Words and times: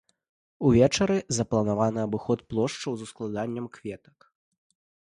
Увечары 0.69 1.17
запланаваны 1.37 2.01
абыход 2.07 2.39
плошчаў 2.55 2.91
з 3.01 3.09
ускладаннем 3.09 3.65
кветак. 3.79 4.17